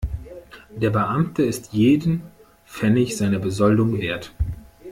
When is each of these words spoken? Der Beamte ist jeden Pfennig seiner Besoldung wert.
Der 0.71 0.89
Beamte 0.89 1.43
ist 1.43 1.73
jeden 1.73 2.23
Pfennig 2.65 3.15
seiner 3.15 3.37
Besoldung 3.37 3.99
wert. 3.99 4.33